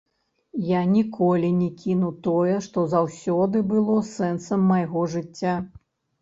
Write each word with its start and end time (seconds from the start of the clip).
Я 0.67 0.79
ніколі 0.93 1.51
не 1.57 1.67
кіну 1.81 2.09
тое, 2.27 2.55
што 2.69 2.85
заўсёды 2.95 3.61
было 3.75 3.99
сэнсам 4.15 4.65
майго 4.73 5.05
жыцця. 5.13 5.55